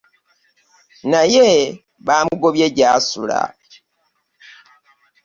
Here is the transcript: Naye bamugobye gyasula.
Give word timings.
Naye 1.11 1.47
bamugobye 2.07 2.67
gyasula. 2.77 3.39